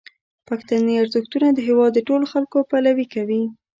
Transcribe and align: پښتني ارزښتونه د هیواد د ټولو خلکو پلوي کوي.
پښتني 0.47 0.93
ارزښتونه 1.03 1.47
د 1.51 1.59
هیواد 1.67 1.91
د 1.95 1.99
ټولو 2.07 2.25
خلکو 2.33 2.57
پلوي 2.69 3.05
کوي. 3.13 3.41